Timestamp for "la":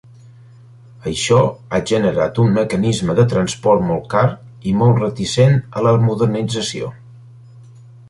5.91-5.97